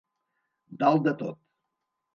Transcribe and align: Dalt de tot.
Dalt 0.79 1.07
de 1.11 1.15
tot. 1.23 1.41